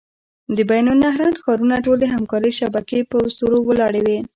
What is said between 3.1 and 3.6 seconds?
په اسطورو